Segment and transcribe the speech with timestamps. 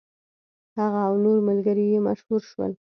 [0.77, 2.71] هغه او نور ملګري یې مشهور شول.